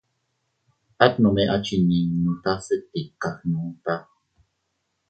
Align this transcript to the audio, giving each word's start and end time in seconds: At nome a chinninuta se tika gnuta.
At 1.05 1.13
nome 1.23 1.43
a 1.53 1.57
chinninuta 1.65 2.53
se 2.65 2.75
tika 2.91 3.29
gnuta. 3.39 3.95